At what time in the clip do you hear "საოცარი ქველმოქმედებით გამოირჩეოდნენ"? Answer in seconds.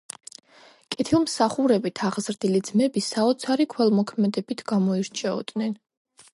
3.09-5.81